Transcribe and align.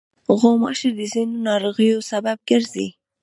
غوماشې 0.39 0.89
د 0.97 0.99
ځینو 1.13 1.35
ناروغیو 1.47 1.99
سبب 2.11 2.37
ګرځي. 2.49 2.87